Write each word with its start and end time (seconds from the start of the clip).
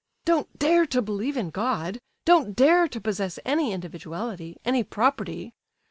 'Don't 0.25 0.57
dare 0.57 0.87
to 0.87 0.99
believe 0.99 1.37
in 1.37 1.51
God, 1.51 1.99
don't 2.25 2.55
dare 2.55 2.87
to 2.87 2.99
possess 2.99 3.37
any 3.45 3.71
individuality, 3.71 4.57
any 4.65 4.83
property! 4.83 5.53